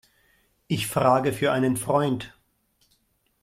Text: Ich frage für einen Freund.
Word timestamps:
Ich 0.67 0.87
frage 0.87 1.31
für 1.31 1.51
einen 1.51 1.77
Freund. 1.77 2.35